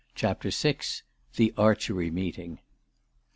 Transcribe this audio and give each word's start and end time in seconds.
CHAPTER 0.15 0.49
VI. 0.49 0.77
THE 1.35 1.53
ARCHERY 1.57 2.09
MEETING. 2.09 2.57